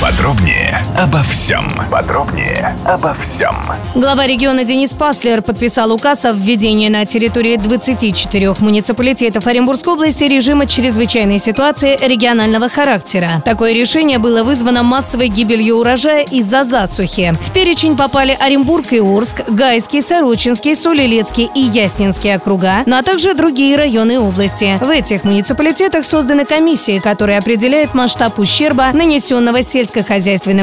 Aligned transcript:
Подробнее 0.00 0.82
обо 0.96 1.22
всем. 1.22 1.70
Подробнее 1.90 2.74
обо 2.86 3.14
всем. 3.14 3.54
Глава 3.94 4.26
региона 4.26 4.64
Денис 4.64 4.94
Паслер 4.94 5.42
подписал 5.42 5.92
указ 5.92 6.24
о 6.24 6.32
введении 6.32 6.88
на 6.88 7.04
территории 7.04 7.56
24 7.56 8.54
муниципалитетов 8.60 9.46
Оренбургской 9.46 9.92
области 9.92 10.24
режима 10.24 10.66
чрезвычайной 10.66 11.38
ситуации 11.38 11.98
регионального 12.02 12.70
характера. 12.70 13.42
Такое 13.44 13.74
решение 13.74 14.18
было 14.18 14.42
вызвано 14.42 14.82
массовой 14.82 15.28
гибелью 15.28 15.76
урожая 15.76 16.24
из-за 16.24 16.64
засухи. 16.64 17.34
В 17.38 17.52
перечень 17.52 17.96
попали 17.96 18.36
Оренбург 18.40 18.94
и 18.94 19.00
Орск, 19.00 19.42
Гайский, 19.48 20.00
Сорочинский, 20.00 20.74
Солилецкий 20.74 21.50
и 21.54 21.60
Яснинский 21.60 22.34
округа, 22.34 22.84
ну 22.86 22.96
а 22.96 23.02
также 23.02 23.34
другие 23.34 23.76
районы 23.76 24.18
области. 24.18 24.78
В 24.80 24.88
этих 24.88 25.24
муниципалитетах 25.24 26.06
созданы 26.06 26.46
комиссии, 26.46 27.00
которые 27.00 27.38
определяют 27.38 27.94
масштаб 27.94 28.38
ущерба, 28.38 28.92
нанесенного 28.92 29.62
сельскохозяйственным 29.62 29.89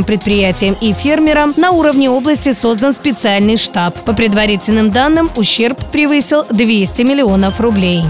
предприятиям 0.04 0.76
и 0.81 0.94
фермерам. 0.94 1.54
На 1.58 1.72
уровне 1.72 2.09
области 2.09 2.52
создан 2.52 2.94
специальный 2.94 3.58
штаб. 3.58 3.95
По 4.03 4.13
предварительным 4.13 4.91
данным, 4.91 5.30
ущерб 5.36 5.77
превысил 5.91 6.45
200 6.50 7.02
миллионов 7.03 7.59
рублей. 7.59 8.03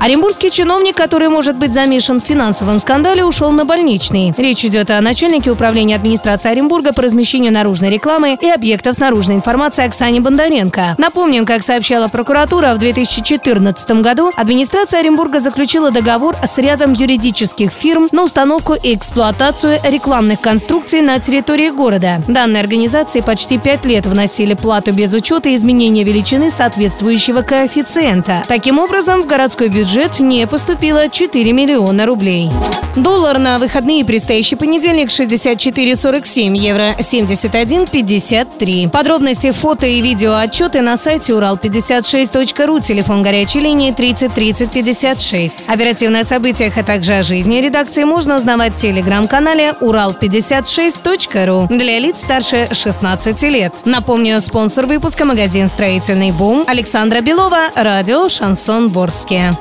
Оренбургский 0.00 0.50
чиновник, 0.50 0.96
который 0.96 1.28
может 1.28 1.56
быть 1.56 1.72
замешан 1.72 2.20
в 2.20 2.24
финансовом 2.24 2.80
скандале, 2.80 3.24
ушел 3.24 3.50
на 3.50 3.64
больничный. 3.64 4.34
Речь 4.36 4.64
идет 4.64 4.90
о 4.90 5.00
начальнике 5.00 5.50
управления 5.50 5.96
администрации 5.96 6.50
Оренбурга 6.50 6.92
по 6.92 7.02
размещению 7.02 7.52
наружной 7.52 7.90
рекламы 7.90 8.36
и 8.40 8.50
объектов 8.50 8.98
наружной 8.98 9.36
информации 9.36 9.84
Оксане 9.84 10.20
Бондаренко. 10.20 10.96
Напомним, 10.98 11.46
как 11.46 11.62
сообщала 11.62 12.08
прокуратура, 12.08 12.74
в 12.74 12.78
2014 12.78 14.02
году 14.02 14.30
администрация 14.36 15.00
Оренбурга 15.00 15.40
заключила 15.40 15.90
договор 15.90 16.36
с 16.44 16.58
рядом 16.58 16.92
юридических 16.92 17.70
фирм 17.70 18.08
на 18.12 18.24
установку 18.24 18.74
и 18.74 18.94
эксплуатацию 18.94 19.78
рекламных 19.84 20.40
конструкций 20.40 21.00
на 21.00 21.18
территории 21.18 21.70
города. 21.70 22.22
Данные 22.28 22.60
организации 22.60 23.20
почти 23.20 23.58
пять 23.58 23.84
лет 23.84 24.06
вносили 24.06 24.54
плату 24.54 24.92
без 24.92 25.14
учета 25.14 25.54
изменения 25.54 26.04
величины 26.04 26.50
соответствующего 26.50 27.42
коэффициента. 27.42 28.42
Таким 28.48 28.78
образом, 28.78 29.22
в 29.22 29.26
городской 29.26 29.68
бюджет 29.84 30.18
не 30.18 30.46
поступило 30.46 31.10
4 31.10 31.52
миллиона 31.52 32.06
рублей. 32.06 32.50
Доллар 32.96 33.38
на 33.38 33.58
выходные 33.58 34.04
предстоящий 34.04 34.56
понедельник 34.56 35.08
64,47, 35.08 36.56
евро 36.56 36.94
71,53. 36.98 38.88
Подробности, 38.88 39.50
фото 39.50 39.86
и 39.86 40.00
видео 40.00 40.36
отчеты 40.36 40.80
на 40.80 40.96
сайте 40.96 41.32
урал56.ру, 41.32 42.80
телефон 42.80 43.22
горячей 43.22 43.60
линии 43.60 43.90
30 43.90 44.32
30 44.32 44.70
56. 44.70 45.68
Оперативно 45.68 46.20
о 46.20 46.24
событиях, 46.24 46.78
а 46.78 46.82
также 46.82 47.16
о 47.16 47.22
жизни 47.22 47.56
редакции 47.56 48.04
можно 48.04 48.36
узнавать 48.36 48.74
в 48.74 48.80
телеграм-канале 48.80 49.74
урал56.ру 49.82 51.66
для 51.68 51.98
лиц 51.98 52.22
старше 52.22 52.68
16 52.72 53.42
лет. 53.42 53.82
Напомню, 53.84 54.40
спонсор 54.40 54.86
выпуска 54.86 55.26
магазин 55.26 55.68
«Строительный 55.68 56.32
бум» 56.32 56.64
Александра 56.66 57.20
Белова, 57.20 57.68
радио 57.74 58.30
«Шансон 58.30 58.88
Ворске». 58.88 59.52